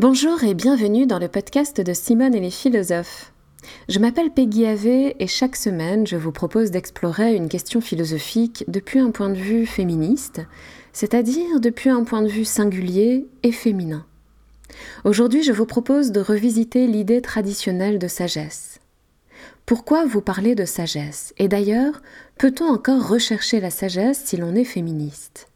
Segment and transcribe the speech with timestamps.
[0.00, 3.34] Bonjour et bienvenue dans le podcast de Simone et les philosophes.
[3.90, 8.98] Je m'appelle Peggy Ave et chaque semaine je vous propose d'explorer une question philosophique depuis
[8.98, 10.40] un point de vue féministe,
[10.94, 14.06] c'est-à-dire depuis un point de vue singulier et féminin.
[15.04, 18.78] Aujourd'hui je vous propose de revisiter l'idée traditionnelle de sagesse.
[19.66, 21.34] Pourquoi vous parlez de sagesse?
[21.36, 22.00] Et d'ailleurs,
[22.38, 25.49] peut-on encore rechercher la sagesse si l'on est féministe?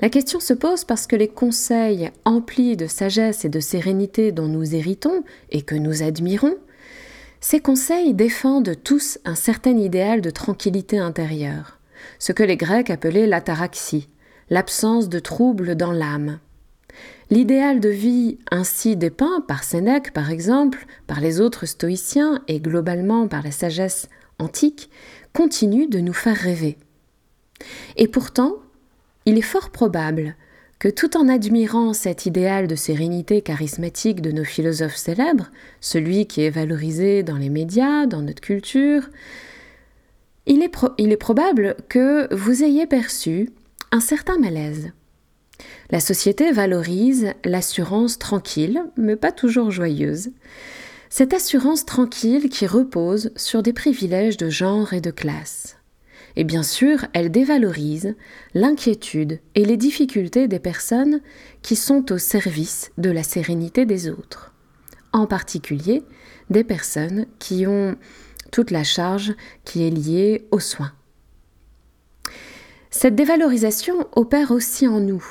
[0.00, 4.48] La question se pose parce que les conseils emplis de sagesse et de sérénité dont
[4.48, 6.56] nous héritons et que nous admirons,
[7.40, 11.78] ces conseils défendent tous un certain idéal de tranquillité intérieure,
[12.18, 14.08] ce que les Grecs appelaient l'ataraxie,
[14.50, 16.40] l'absence de trouble dans l'âme.
[17.30, 23.28] L'idéal de vie ainsi dépeint par Sénèque par exemple, par les autres stoïciens et globalement
[23.28, 24.90] par la sagesse antique,
[25.32, 26.78] continue de nous faire rêver.
[27.96, 28.56] Et pourtant,
[29.26, 30.36] il est fort probable
[30.78, 36.42] que tout en admirant cet idéal de sérénité charismatique de nos philosophes célèbres, celui qui
[36.42, 39.08] est valorisé dans les médias, dans notre culture,
[40.46, 43.50] il est, il est probable que vous ayez perçu
[43.90, 44.92] un certain malaise.
[45.90, 50.30] La société valorise l'assurance tranquille, mais pas toujours joyeuse.
[51.08, 55.75] Cette assurance tranquille qui repose sur des privilèges de genre et de classe.
[56.36, 58.14] Et bien sûr, elle dévalorise
[58.54, 61.20] l'inquiétude et les difficultés des personnes
[61.62, 64.52] qui sont au service de la sérénité des autres.
[65.12, 66.02] En particulier,
[66.50, 67.96] des personnes qui ont
[68.52, 70.92] toute la charge qui est liée aux soins.
[72.90, 75.24] Cette dévalorisation opère aussi en nous.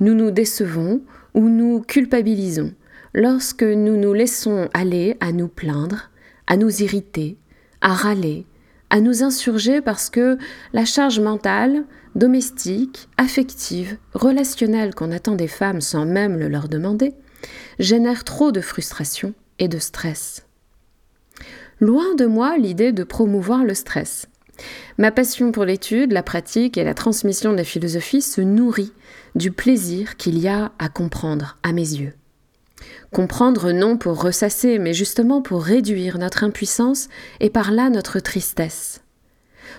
[0.00, 1.02] Nous nous décevons
[1.34, 2.74] ou nous culpabilisons
[3.14, 6.10] lorsque nous nous laissons aller à nous plaindre,
[6.46, 7.38] à nous irriter,
[7.80, 8.46] à râler,
[8.90, 10.38] à nous insurger parce que
[10.72, 17.14] la charge mentale, domestique, affective, relationnelle qu'on attend des femmes sans même le leur demander,
[17.78, 20.46] génère trop de frustration et de stress.
[21.80, 24.28] Loin de moi l'idée de promouvoir le stress.
[24.98, 28.92] Ma passion pour l'étude, la pratique et la transmission de la philosophie se nourrit
[29.34, 32.12] du plaisir qu'il y a à comprendre à mes yeux.
[33.14, 37.08] Comprendre non pour ressasser, mais justement pour réduire notre impuissance
[37.38, 39.04] et par là notre tristesse.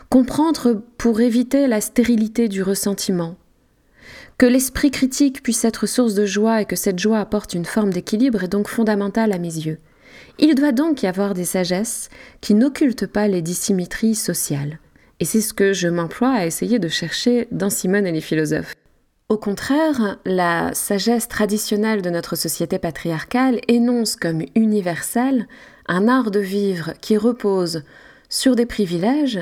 [0.09, 3.35] Comprendre pour éviter la stérilité du ressentiment.
[4.37, 7.91] Que l'esprit critique puisse être source de joie et que cette joie apporte une forme
[7.91, 9.79] d'équilibre est donc fondamental à mes yeux.
[10.39, 12.07] Il doit donc y avoir des sagesses
[12.39, 14.79] qui n'occultent pas les dissymétries sociales.
[15.19, 18.75] Et c'est ce que je m'emploie à essayer de chercher dans Simone et les philosophes.
[19.27, 25.47] Au contraire, la sagesse traditionnelle de notre société patriarcale énonce comme universel
[25.87, 27.81] un art de vivre qui repose
[28.29, 29.39] sur des privilèges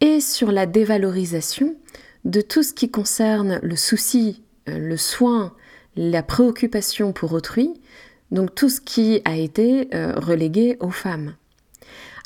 [0.00, 1.76] et sur la dévalorisation
[2.24, 5.52] de tout ce qui concerne le souci, euh, le soin,
[5.96, 7.74] la préoccupation pour autrui,
[8.30, 11.34] donc tout ce qui a été euh, relégué aux femmes.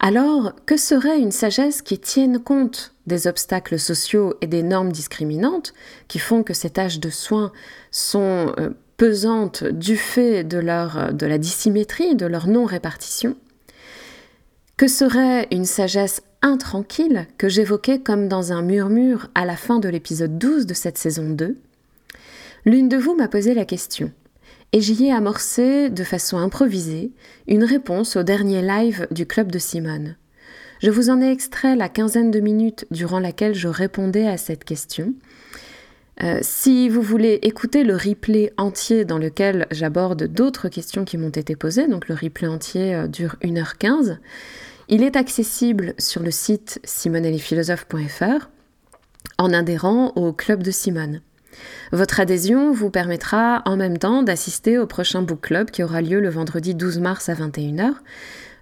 [0.02, 5.74] Alors, que serait une sagesse qui tienne compte des obstacles sociaux et des normes discriminantes
[6.08, 7.52] qui font que ces tâches de soins
[7.90, 13.36] sont euh, pesantes du fait de, leur, de la dissymétrie, de leur non-répartition?
[14.78, 19.90] Que serait une sagesse intranquille que j'évoquais comme dans un murmure à la fin de
[19.90, 21.58] l'épisode 12 de cette saison 2
[22.64, 24.12] L'une de vous m'a posé la question
[24.72, 27.12] et j'y ai amorcé de façon improvisée
[27.48, 30.16] une réponse au dernier live du club de Simone.
[30.82, 34.64] Je vous en ai extrait la quinzaine de minutes durant laquelle je répondais à cette
[34.64, 35.14] question.
[36.22, 41.30] Euh, si vous voulez écouter le replay entier dans lequel j'aborde d'autres questions qui m'ont
[41.30, 44.18] été posées, donc le replay entier euh, dure 1h15,
[44.88, 48.48] il est accessible sur le site simonellephilosophe.fr
[49.38, 51.22] en adhérant au club de Simone.
[51.92, 56.20] Votre adhésion vous permettra en même temps d'assister au prochain book club qui aura lieu
[56.20, 57.94] le vendredi 12 mars à 21h.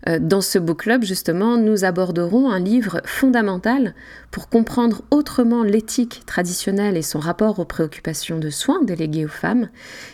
[0.06, 3.94] Euh, dans ce book club, justement, nous aborderons un livre fondamental
[4.31, 9.69] pour comprendre autrement l'éthique traditionnelle et son rapport aux préoccupations de soins déléguées aux femmes.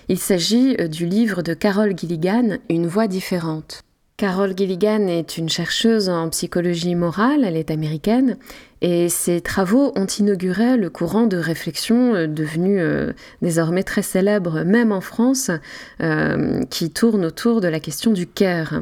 [0.08, 3.82] Il s'agit euh, du livre de Carol Gilligan, Une voix différente.
[4.24, 8.38] Carol Gilligan est une chercheuse en psychologie morale, elle est américaine,
[8.80, 13.12] et ses travaux ont inauguré le courant de réflexion euh, devenu euh,
[13.42, 15.50] désormais très célèbre, même en France,
[16.00, 18.80] euh, qui tourne autour de la question du care.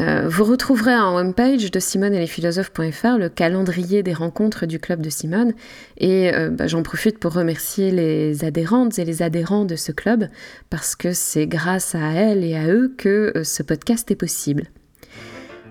[0.00, 4.78] Euh, vous retrouverez en homepage de Simone et les philosophes.fr le calendrier des rencontres du
[4.78, 5.54] club de Simone
[5.96, 10.28] et euh, bah, j'en profite pour remercier les adhérentes et les adhérents de ce club
[10.70, 14.64] parce que c'est grâce à elles et à eux que euh, ce podcast est possible.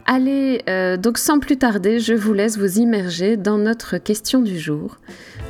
[0.10, 0.64] Allez,
[1.02, 5.00] donc sans plus tarder, je vous laisse vous immerger dans notre question du jour.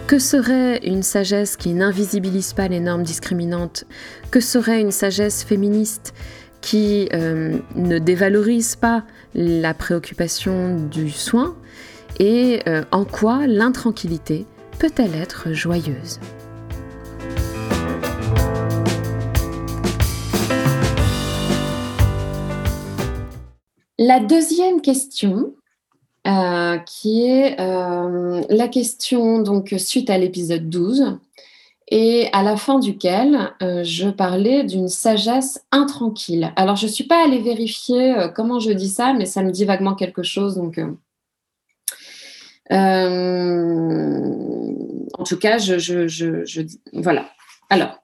[0.07, 3.83] Que serait une sagesse qui n'invisibilise pas les normes discriminantes?
[4.31, 6.15] Que serait une sagesse féministe?
[6.67, 11.55] Qui euh, ne dévalorise pas la préoccupation du soin
[12.19, 14.45] Et euh, en quoi l'intranquillité
[14.77, 16.19] peut-elle être joyeuse.
[23.97, 25.55] La deuxième question,
[26.27, 31.17] euh, qui est la question donc suite à l'épisode 12
[31.89, 36.51] et à la fin duquel euh, je parlais d'une sagesse intranquille.
[36.55, 39.65] Alors je ne suis pas allée vérifier comment je dis ça, mais ça me dit
[39.65, 40.55] vaguement quelque chose.
[40.55, 40.79] Donc,
[45.17, 47.29] en tout cas, je, voilà.
[47.69, 48.03] Alors,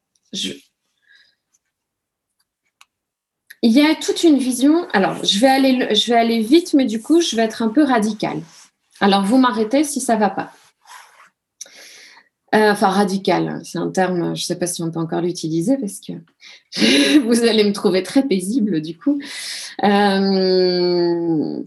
[3.61, 4.87] il y a toute une vision.
[4.93, 7.69] Alors, je vais aller, je vais aller vite, mais du coup, je vais être un
[7.69, 8.41] peu radicale.
[8.99, 10.51] Alors, vous m'arrêtez si ça ne va pas.
[12.53, 15.75] Euh, enfin, radical, c'est un terme, je ne sais pas si on peut encore l'utiliser
[15.77, 16.13] parce que
[17.25, 19.19] vous allez me trouver très paisible du coup.
[19.83, 21.63] Euh,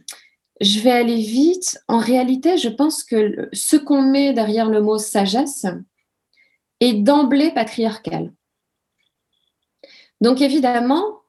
[0.60, 1.80] je vais aller vite.
[1.88, 5.66] En réalité, je pense que ce qu'on met derrière le mot sagesse
[6.80, 8.32] est d'emblée patriarcal.
[10.20, 11.20] Donc évidemment,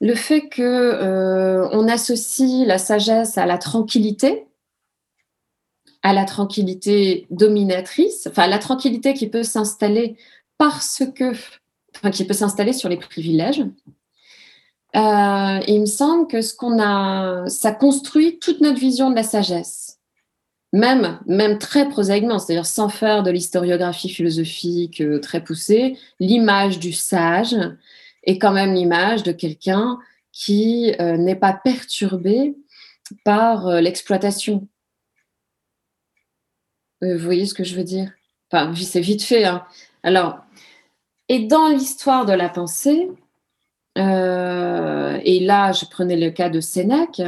[0.00, 4.46] le fait que euh, on associe la sagesse à la tranquillité,
[6.06, 10.16] à la tranquillité dominatrice, enfin la tranquillité qui peut s'installer
[10.56, 11.32] parce que,
[11.96, 13.64] enfin qui peut s'installer sur les privilèges.
[14.94, 19.24] Euh, il me semble que ce qu'on a, ça construit toute notre vision de la
[19.24, 19.98] sagesse,
[20.72, 26.92] même, même très prosaïquement, c'est-à-dire sans faire de l'historiographie philosophique euh, très poussée, l'image du
[26.92, 27.56] sage,
[28.22, 29.98] et quand même l'image de quelqu'un
[30.30, 32.54] qui euh, n'est pas perturbé
[33.24, 34.68] par l'exploitation.
[37.02, 38.10] Euh, vous voyez ce que je veux dire?
[38.50, 39.44] Enfin, c'est vite fait.
[39.44, 39.64] Hein.
[40.02, 40.38] Alors,
[41.28, 43.08] et dans l'histoire de la pensée,
[43.96, 47.22] et là, je prenais le cas de Sénèque.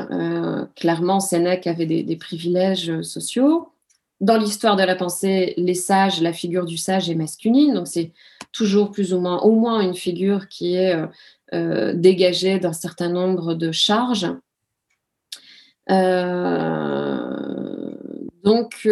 [0.77, 3.73] clairement, Sénèque avait des privilèges sociaux
[4.21, 8.13] dans l'histoire de la pensée, les sages, la figure du sage est masculine, donc c'est
[8.53, 11.07] toujours plus ou moins, au moins une figure qui est euh,
[11.55, 14.27] euh, dégagée d'un certain nombre de charges.
[15.91, 17.58] Euh,
[18.49, 18.89] donc,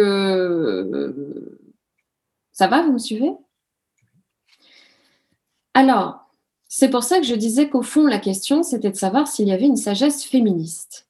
[2.51, 3.31] ça va, vous me suivez?
[5.73, 6.27] Alors,
[6.67, 9.51] c'est pour ça que je disais qu'au fond, la question, c'était de savoir s'il y
[9.51, 11.07] avait une sagesse féministe.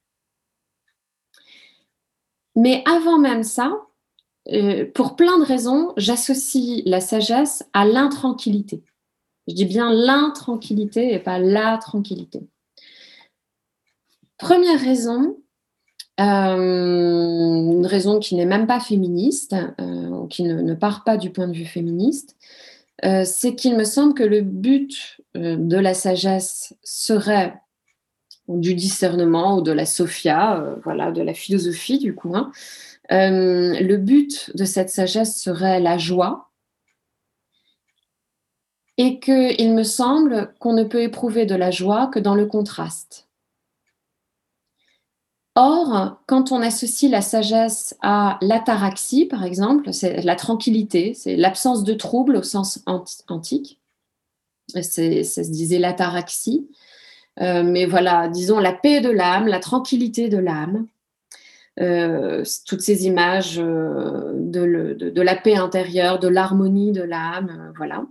[2.55, 3.71] Mais avant même ça,
[4.51, 8.83] euh, pour plein de raisons, j'associe la sagesse à l'intranquillité.
[9.47, 12.47] Je dis bien l'intranquillité et pas la tranquillité.
[14.37, 15.46] Première raison, euh,
[16.17, 21.53] une raison qui n'est même pas féministe, euh, qui ne, part pas du point de
[21.53, 22.35] vue féministe,
[23.03, 27.53] c'est qu'il me semble que le but de la sagesse serait
[28.47, 32.51] du discernement ou de la sophia, voilà, de la philosophie du coup, hein,
[33.11, 36.51] euh, le but de cette sagesse serait la joie
[38.97, 43.26] et qu'il me semble qu'on ne peut éprouver de la joie que dans le contraste.
[45.59, 51.83] Or, quand on associe la sagesse à l'ataraxie, par exemple, c'est la tranquillité, c'est l'absence
[51.83, 53.81] de trouble au sens antique,
[54.67, 56.69] ça se disait l'ataraxie,
[57.41, 60.85] euh, mais voilà, disons la paix de l'âme, la tranquillité de l'âme,
[61.79, 68.05] euh, toutes ces images euh, de, la paix intérieure, de l'harmonie de l'âme, voilà.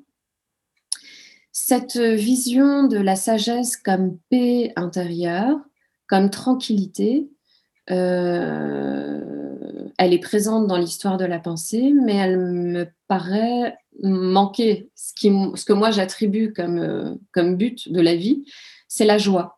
[1.53, 5.61] Cette vision de la sagesse comme paix intérieure,
[6.09, 7.29] comme tranquillité,
[7.89, 9.23] elle
[9.99, 14.91] est présente dans l'histoire de la pensée, mais elle me paraît manquer.
[14.95, 18.45] Ce, que moi j'attribue comme, comme but de la vie,
[18.89, 19.57] c'est la joie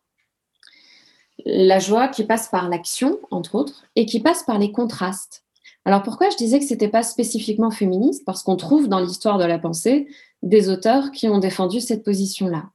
[1.44, 5.44] la joie qui passe par l'action, entre autres, et qui passe par les contrastes.
[5.84, 8.24] Alors pourquoi je disais que ce n'était pas spécifiquement féministe?
[8.26, 10.06] Parce qu'on trouve dans l'histoire de la pensée
[10.42, 12.70] des auteurs qui ont défendu cette position-là.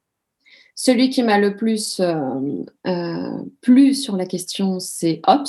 [0.76, 5.46] Celui qui m'a le plus euh, euh, plu sur la question, c'est Hobbes,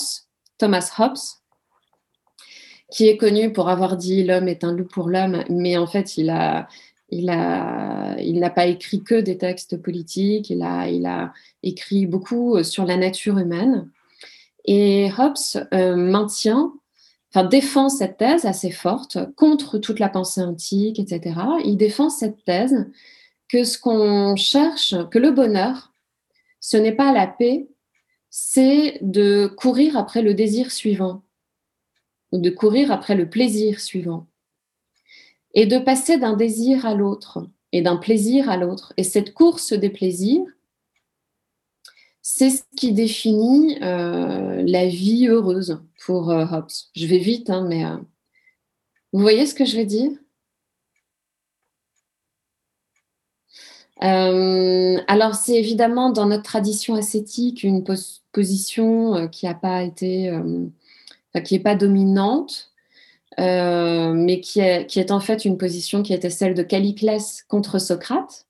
[0.60, 1.17] Thomas Hobbes,
[2.91, 6.17] qui est connu pour avoir dit l'homme est un loup pour l'homme, mais en fait,
[6.17, 6.67] il n'a
[8.51, 13.89] pas écrit que des textes politiques, il a, écrit beaucoup euh, sur la nature humaine.
[14.65, 16.74] Et Hobbes maintient,
[17.32, 21.39] enfin défend cette thèse assez forte contre toute la pensée antique, etc.
[21.63, 22.88] Il défend cette thèse
[23.64, 25.94] ce qu'on cherche, que le bonheur,
[26.60, 27.68] ce n'est pas la paix,
[28.30, 31.24] c'est de courir après le désir suivant,
[32.32, 34.28] ou de courir après le plaisir suivant.
[35.56, 38.94] et de passer d'un désir à l'autre et d'un plaisir à l'autre.
[38.98, 40.46] Et cette course des plaisirs,
[42.22, 46.72] c'est ce qui définit euh, la vie heureuse pour euh, Hobbes.
[46.96, 47.98] Je vais vite, hein, mais euh,
[49.14, 50.12] vous voyez ce que je veux dire?
[54.02, 57.84] Alors, c'est évidemment dans notre tradition ascétique une
[58.32, 60.32] position qui n'a pas été,
[61.44, 62.72] qui n'est pas dominante,
[63.38, 67.80] mais qui est, qui est, en fait une position qui était celle de Caliclès contre
[67.80, 68.46] Socrate.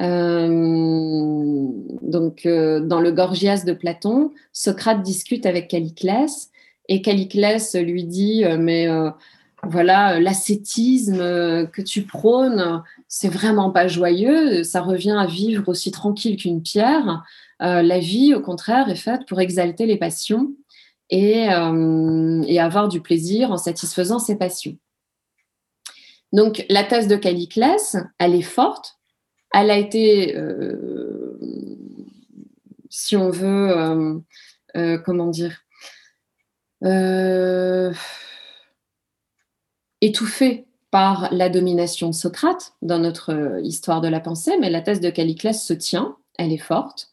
[0.00, 1.68] Euh,
[2.02, 6.50] donc, euh, dans le Gorgias de Platon, Socrate discute avec Caliclès
[6.88, 8.86] et Caliclès lui dit euh, Mais
[9.64, 16.36] voilà, l'ascétisme que tu prônes, c'est vraiment pas joyeux, ça revient à vivre aussi tranquille
[16.36, 17.24] qu'une pierre.
[17.60, 20.52] la vie, au contraire, est faite pour exalter les passions
[21.10, 24.76] et, avoir du plaisir en satisfaisant ses passions.
[26.32, 28.98] Donc, la thèse de Caliclès, elle est forte
[29.52, 31.38] elle a été, euh,
[32.90, 34.18] si on veut, euh,
[34.76, 35.62] euh, comment dire,
[40.00, 45.10] étouffée par la domination Socrate dans notre histoire de la pensée, mais la thèse de
[45.10, 47.10] Caliclès se tient, elle est forte.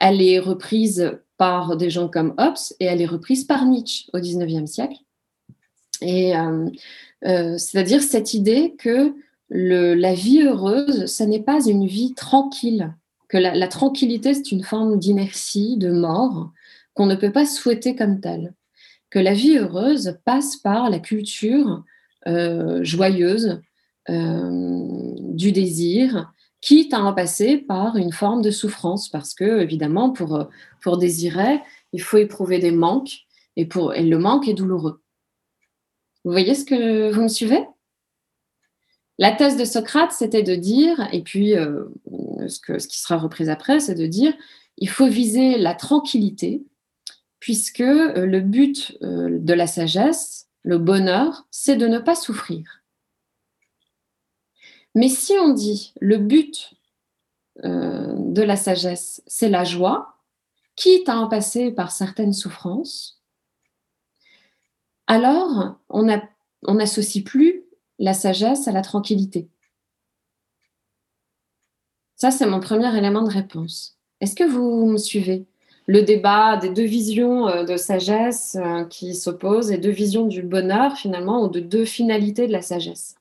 [0.00, 4.18] Elle est reprise par des gens comme Hobbes et elle est reprise par Nietzsche au
[4.18, 4.98] XIXe siècle.
[6.00, 6.32] Et
[7.22, 9.14] c'est-à-dire cette idée que
[9.50, 12.94] la vie heureuse, ce n'est pas une vie tranquille,
[13.28, 16.52] que la, tranquillité, c'est une forme d'inertie, de mort,
[16.94, 18.52] qu'on ne peut pas souhaiter comme telle.
[19.08, 21.78] Que la vie heureuse passe par la culture euh,
[22.26, 23.60] joyeuse
[24.08, 30.10] euh, du désir, quitte à en passer par une forme de souffrance, parce que, évidemment,
[30.10, 30.48] pour,
[30.80, 31.60] pour désirer,
[31.92, 33.26] il faut éprouver des manques,
[33.56, 35.02] et, pour, et le manque est douloureux.
[36.24, 37.66] Vous voyez ce que vous me suivez?
[39.18, 41.84] La thèse de Socrate, c'était de dire, et puis euh,
[42.48, 44.32] ce, qui sera repris après, c'est de dire,
[44.78, 46.64] il faut viser la tranquillité,
[47.38, 52.82] puisque euh, le but euh, de la sagesse, le bonheur, c'est de ne pas souffrir.
[54.94, 56.74] Mais si on dit le but
[57.62, 60.18] de la sagesse, c'est la joie,
[60.76, 63.22] quitte à en passer par certaines souffrances,
[65.06, 66.04] alors on
[66.74, 67.64] n'associe plus
[67.98, 69.48] la sagesse à la tranquillité
[72.16, 73.98] Ça, c'est mon premier élément de réponse.
[74.20, 75.46] Est-ce que vous me suivez?
[75.86, 80.42] Le débat des deux visions euh, de sagesse euh, qui s'opposent et deux visions du
[80.42, 83.16] bonheur, finalement, ou de deux finalités de la sagesse.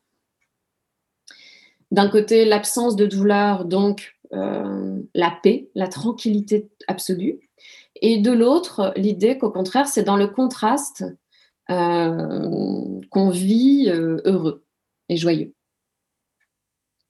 [1.90, 7.40] D'un côté, l'absence de douleur, donc euh, la paix, la tranquillité absolue.
[8.02, 11.04] Et de l'autre, l'idée qu'au contraire, c'est dans le contraste
[11.68, 14.66] qu'on vit heureux
[15.08, 15.54] et joyeux.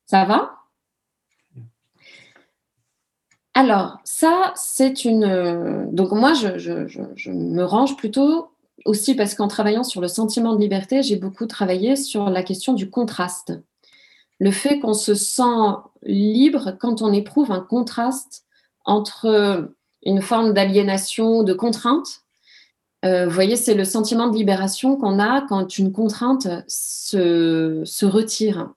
[0.06, 0.61] Ça va?
[3.54, 5.90] Alors, ça, c'est une...
[5.92, 8.52] Donc moi, je, me range plutôt
[8.86, 12.74] aussi parce qu'en travaillant sur le sentiment de liberté, j'ai beaucoup travaillé sur la question
[12.74, 13.54] du contraste.
[14.40, 18.46] Le fait qu'on se sent libre quand on éprouve un contraste
[18.86, 19.70] entre
[20.04, 22.22] une forme d'aliénation, de contrainte,
[23.04, 28.74] euh, vous voyez, c'est le sentiment de libération qu'on a quand une contrainte se, retire.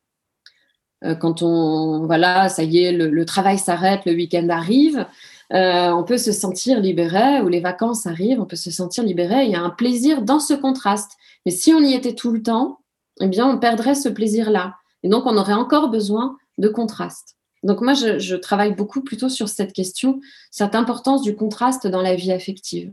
[1.04, 5.06] Euh, quand on, voilà, ça y est, le, travail s'arrête, le week-end arrive,
[5.52, 9.44] euh, on peut se sentir libéré, ou les vacances arrivent, on peut se sentir libéré.
[9.44, 11.12] Il y a un plaisir dans ce contraste.
[11.44, 12.80] Mais si on y était tout le temps,
[13.20, 14.76] eh bien, on perdrait ce plaisir-là.
[15.02, 17.36] Et donc, on aurait encore besoin de contraste.
[17.62, 20.20] Donc, moi, je travaille beaucoup plutôt sur cette question,
[20.50, 22.92] cette importance du contraste dans la vie affective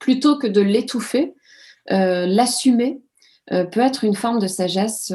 [0.00, 1.34] plutôt que de l'étouffer,
[1.92, 3.00] euh, l'assumer
[3.48, 5.12] peut être une forme de sagesse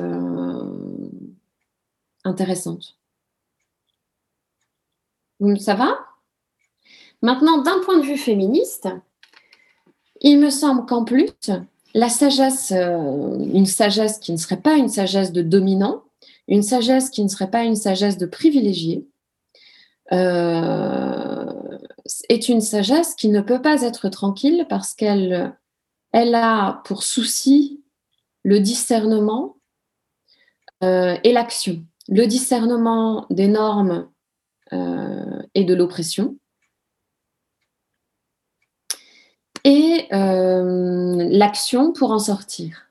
[2.24, 2.98] intéressante.
[5.60, 5.98] Ça va?
[7.22, 8.88] Maintenant, d'un point de vue féministe,
[10.22, 11.32] il me semble qu'en plus,
[11.94, 16.04] la sagesse, une sagesse qui ne serait pas une sagesse de dominant,
[16.48, 19.08] une sagesse qui ne serait pas une sagesse de privilégié,
[22.30, 25.56] est une sagesse qui ne peut pas être tranquille parce qu'elle
[26.12, 27.84] elle a pour souci
[28.44, 29.58] le discernement
[30.84, 31.84] euh, et l'action.
[32.12, 34.10] Le discernement des normes
[34.74, 36.38] euh, et de l'oppression.
[39.64, 42.88] Et euh, l'action pour en sortir.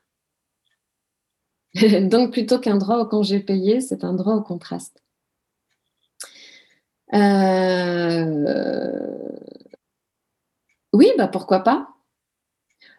[2.03, 5.03] Donc plutôt qu'un droit au congé payé, c'est un droit au contraste.
[7.13, 9.01] Euh,
[10.93, 11.89] oui, bah pourquoi pas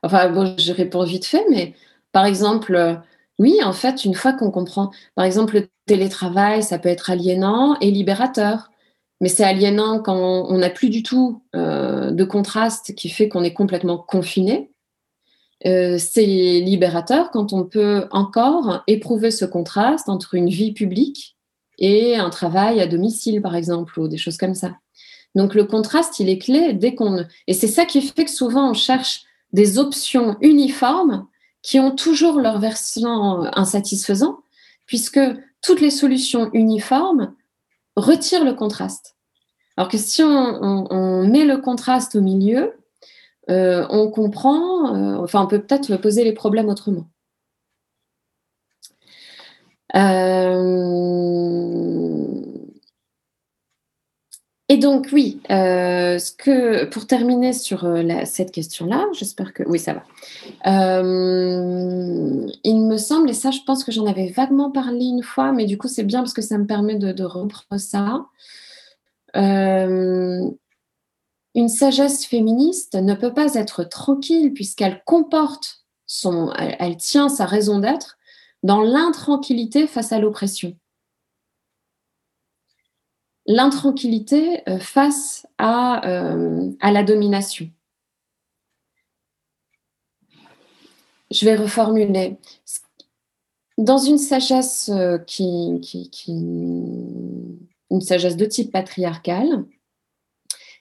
[0.03, 1.75] Enfin, bon, je réponds vite fait, mais
[2.11, 3.01] par exemple,
[3.39, 7.77] Oui, en fait, une fois qu'on comprend, par exemple, le télétravail, ça peut être aliénant
[7.81, 8.71] et libérateur.
[9.19, 13.43] Mais c'est aliénant quand on n'a plus du tout euh, de contraste qui fait qu'on
[13.43, 14.71] est complètement confiné.
[15.65, 21.35] Euh, c'est libérateur quand on peut encore éprouver ce contraste entre une vie publique
[21.77, 24.77] et un travail à domicile, par exemple, ou des choses comme ça.
[25.35, 27.25] Donc le contraste, il est clé dès qu'on...
[27.47, 31.27] Et c'est ça qui fait que souvent on cherche des options uniformes
[31.61, 34.39] qui ont toujours leur version insatisfaisant,
[34.87, 35.19] puisque
[35.61, 37.35] toutes les solutions uniformes
[37.95, 39.15] retirent le contraste.
[39.77, 42.73] Alors que si on, met le contraste au milieu,
[43.49, 47.07] euh, on comprend, euh, enfin on peut peut-être poser les problèmes autrement.
[49.95, 50.41] Euh,
[54.71, 56.17] et donc, oui, euh,
[56.91, 60.03] pour terminer sur euh, cette question-là, j'espère que oui, ça va.
[60.65, 65.51] Euh, il me semble, et ça, je pense que j'en avais vaguement parlé une fois,
[65.51, 68.27] mais du coup, c'est bien parce que ça me permet de, reprendre ça.
[69.35, 70.57] une
[71.67, 78.17] sagesse féministe ne peut pas être tranquille puisqu'elle comporte son, elle tient sa raison d'être
[78.63, 80.77] dans l'intranquillité face à l'oppression
[83.51, 87.69] l'intranquillité euh, face euh, à, la domination.
[91.29, 92.37] Je vais reformuler.
[93.77, 95.17] Dans une sagesse euh,
[96.27, 99.65] une sagesse de type patriarcal,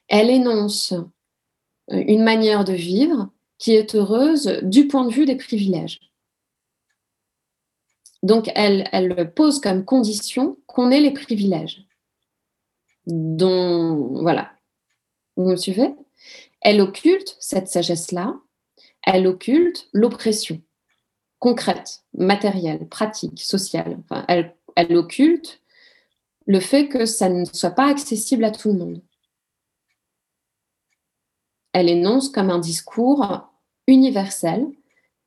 [0.09, 0.95] elle énonce
[1.89, 6.01] une manière de vivre qui est heureuse du point de vue des privilèges.
[8.23, 11.85] Donc, elle pose comme condition qu'on ait les privilèges
[13.11, 14.53] dont, voilà,
[15.37, 15.95] vous me suivez
[16.61, 18.35] Elle occulte cette sagesse-là,
[19.03, 20.61] elle occulte l'oppression
[21.39, 23.99] concrète, matérielle, pratique, sociale.
[24.29, 25.61] elle, elle occulte
[26.47, 29.03] le fait que ça ne soit pas accessible à tout le monde.
[31.73, 33.49] Elle énonce comme un discours
[33.87, 34.67] universel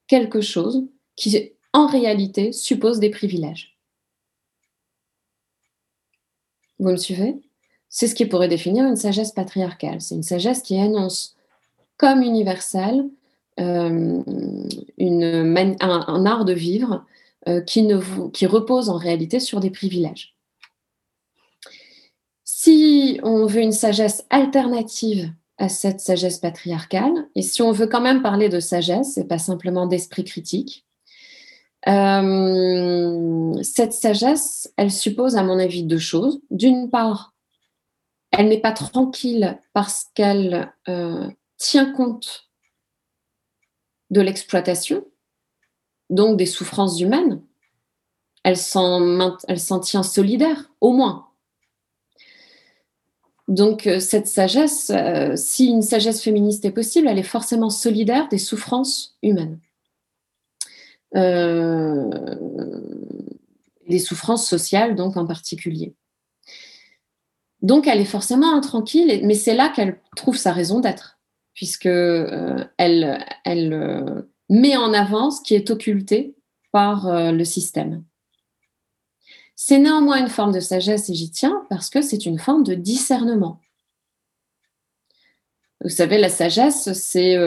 [0.08, 3.78] quelque chose qui, en réalité, suppose des privilèges.
[6.80, 7.36] Vous me suivez?
[7.95, 10.01] C'est ce qui pourrait définir une sagesse patriarcale.
[10.01, 11.36] C'est une sagesse qui annonce
[11.97, 13.06] comme universelle
[13.60, 14.23] euh,
[14.99, 17.06] un, art de vivre
[17.47, 17.88] euh, qui,
[18.34, 20.36] qui repose en réalité sur des privilèges.
[22.43, 28.01] Si on veut une sagesse alternative à cette sagesse patriarcale, et si on veut quand
[28.01, 30.84] même parler de sagesse et pas simplement d'esprit critique,
[31.88, 36.41] euh, cette sagesse, elle suppose, à mon avis, deux choses.
[36.49, 37.33] D'une part,
[38.34, 42.50] elle n'est pas tranquille parce qu'elle euh, tient compte
[44.10, 45.06] de l'exploitation,
[46.10, 47.41] donc des souffrances humaines.
[48.43, 51.30] Elle s'en tient solidaire, au moins.
[53.48, 58.28] Donc euh, cette sagesse, euh, si une sagesse féministe est possible, elle est forcément solidaire
[58.30, 59.60] des souffrances humaines.
[63.88, 65.93] des souffrances sociales, donc en particulier.
[67.63, 71.17] Donc, elle est forcément intranquille, mais c'est là qu'elle trouve sa raison d'être,
[71.54, 76.36] puisque euh, elle, euh, met en avant ce qui est occulté
[76.73, 78.04] par euh, le système.
[79.56, 82.73] C'est néanmoins une forme de sagesse, et j'y tiens, parce que c'est une forme de
[82.73, 83.62] discernement.
[85.82, 87.38] Vous savez, la sagesse, c'est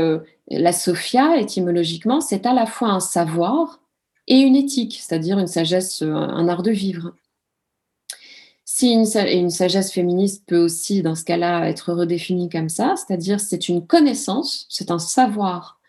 [0.48, 3.80] la sophia, étymologiquement, c'est à la fois un savoir
[4.26, 7.14] et une éthique, c'est-à-dire une sagesse, un art de vivre.
[8.78, 9.06] Si une,
[9.48, 14.66] sagesse féministe peut aussi, dans ce cas-là, être redéfinie comme ça, c'est-à-dire c'est une connaissance,
[14.68, 15.80] c'est un savoir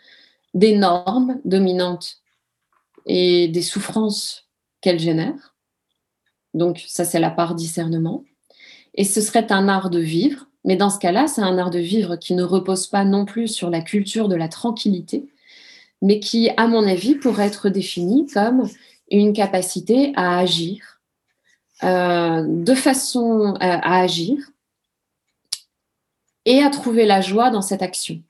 [0.54, 2.22] des normes dominantes
[3.06, 4.48] et des souffrances
[4.80, 5.54] qu'elles génèrent.
[6.54, 8.24] Donc ça, c'est la part discernement.
[8.94, 11.80] Et ce serait un art de vivre, mais dans ce cas-là, c'est un art de
[11.80, 15.28] vivre qui ne repose pas non plus sur la culture de la tranquillité,
[16.02, 18.70] mais qui, à mon avis, pourrait être défini comme
[19.12, 20.97] une capacité à agir
[21.84, 24.38] euh, de façon euh, à agir
[26.46, 28.22] et à trouver la joie dans cette action.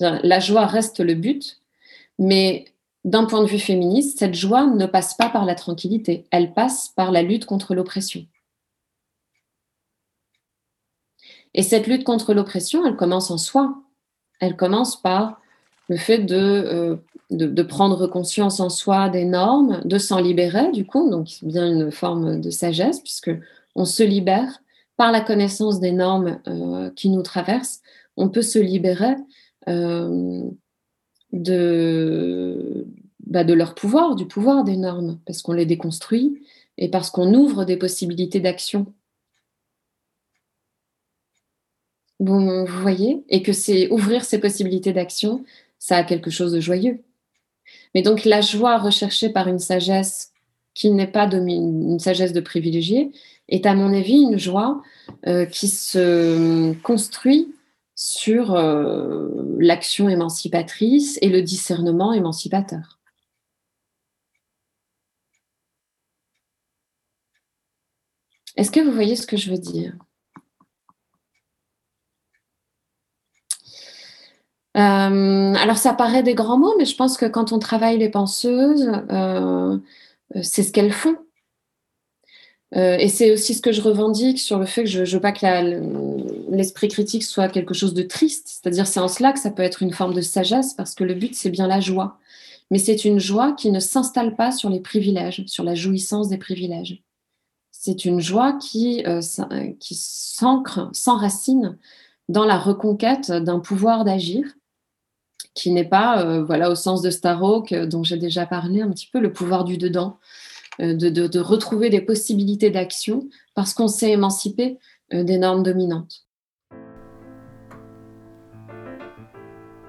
[0.00, 1.60] La joie reste le but,
[2.18, 2.64] mais
[3.04, 6.88] d'un point de vue féministe, cette joie ne passe pas par la tranquillité, elle passe
[6.88, 8.26] par la lutte contre l'oppression.
[11.54, 13.80] Et cette lutte contre l'oppression, elle commence en soi.
[14.40, 15.40] Elle commence par
[15.88, 16.96] le fait de euh,
[17.30, 21.66] de, prendre conscience en soi des normes, de s'en libérer du coup, donc c'est bien
[21.66, 23.30] une forme de sagesse puisque
[23.74, 24.62] on se libère
[24.96, 27.80] par la connaissance des normes euh, qui nous traversent,
[28.16, 29.16] on peut se libérer
[29.68, 30.42] euh,
[31.32, 32.86] de,
[33.26, 36.42] bah, de leur pouvoir, du pouvoir des normes, parce qu'on les déconstruit
[36.78, 38.86] et parce qu'on ouvre des possibilités d'action.
[42.20, 45.44] Vous voyez Et que c'est ouvrir ces possibilités d'action,
[45.84, 47.04] ça a quelque chose de joyeux.
[47.94, 50.32] Mais donc la joie recherchée par une sagesse
[50.72, 53.12] qui n'est pas une sagesse de privilégié
[53.50, 54.82] est à mon avis une joie
[55.26, 57.54] euh, qui se construit
[57.94, 62.98] sur euh, l'action émancipatrice et le discernement émancipateur.
[68.56, 69.94] Est-ce que vous voyez ce que je veux dire?
[74.76, 78.08] Euh, alors ça paraît des grands mots, mais je pense que quand on travaille les
[78.08, 79.78] penseuses, euh,
[80.42, 81.16] c'est ce qu'elles font.
[82.76, 85.20] Euh, et c'est aussi ce que je revendique sur le fait que je ne veux
[85.20, 88.48] pas que l'esprit critique soit quelque chose de triste.
[88.48, 91.14] C'est-à-dire c'est en cela que ça peut être une forme de sagesse, parce que le
[91.14, 92.18] but, c'est bien la joie.
[92.70, 96.38] Mais c'est une joie qui ne s'installe pas sur les privilèges, sur la jouissance des
[96.38, 97.02] privilèges.
[97.70, 99.20] C'est une joie qui, euh,
[99.78, 101.78] qui s'ancre, s'enracine
[102.28, 104.44] dans la reconquête d'un pouvoir d'agir
[105.54, 109.08] qui n'est pas, euh, voilà, au sens de Starhawk, dont j'ai déjà parlé un petit
[109.12, 110.18] peu, le pouvoir du dedans,
[110.80, 114.78] euh, de, retrouver des possibilités d'action parce qu'on s'est émancipé
[115.12, 116.24] des normes dominantes.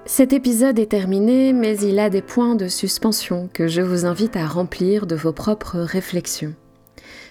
[0.08, 4.36] Cet épisode est terminé, mais il a des points de suspension que je vous invite
[4.36, 6.54] à remplir de vos propres réflexions.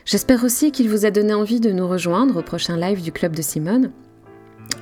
[0.04, 3.34] J'espère aussi qu'il vous a donné envie de nous rejoindre au prochain live du Club
[3.34, 3.92] de Simone.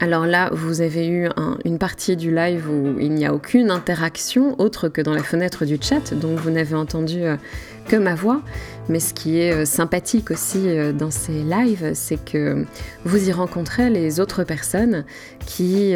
[0.03, 1.29] Alors là, vous avez eu
[1.63, 5.63] une partie du live où il n'y a aucune interaction autre que dans la fenêtre
[5.63, 7.37] du chat, donc vous n'avez entendu euh,
[7.87, 8.41] que ma voix.
[8.89, 12.65] Mais ce qui est euh, sympathique aussi euh, dans ces lives, c'est que
[13.05, 15.05] vous y rencontrez les autres personnes
[15.45, 15.93] qui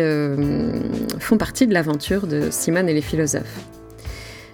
[1.20, 3.60] font partie de l'aventure de Simone et les philosophes.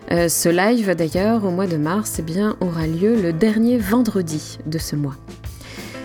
[0.09, 4.79] Ce live d'ailleurs au mois de mars eh bien, aura lieu le dernier vendredi de
[4.79, 5.15] ce mois.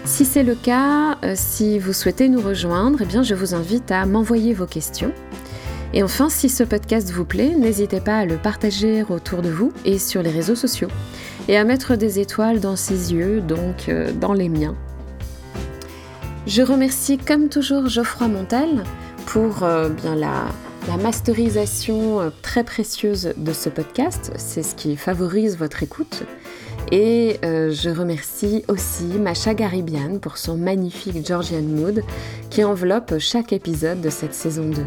[0.08, 3.92] Si c'est le cas, euh, si vous souhaitez nous rejoindre, eh bien, je vous invite
[3.92, 5.12] à m'envoyer vos questions.
[5.92, 9.70] Et enfin, si ce podcast vous plaît, n'hésitez pas à le partager autour de vous
[9.84, 10.88] et sur les réseaux sociaux.
[11.46, 14.74] Et à mettre des étoiles dans ses yeux, donc euh, dans les miens.
[16.46, 18.84] Je remercie comme toujours Geoffroy Montel
[19.26, 19.58] pour
[20.02, 20.46] bien la,
[20.96, 24.32] masterisation euh, très précieuse de ce podcast.
[24.38, 26.24] C'est ce qui favorise votre écoute.
[26.90, 32.02] Et euh, je remercie aussi Macha Garibian pour son magnifique Georgian Mood
[32.50, 34.82] qui enveloppe chaque épisode de cette saison 2.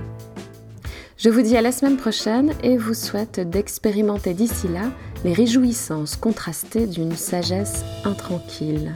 [1.18, 4.90] Je vous dis à la semaine prochaine et vous souhaite d'expérimenter d'ici là
[5.24, 8.92] les réjouissances contrastées d'une sagesse intranquille.